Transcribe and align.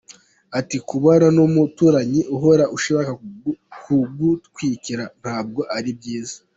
Ati 0.59 0.77
“Kubana 0.87 1.27
n’umuturanyi 1.35 2.21
uhora 2.35 2.63
ushaka 2.77 3.11
kugutwikira 3.81 5.03
ntabwo 5.21 5.61
ari 5.77 5.91
byiza. 5.97 6.37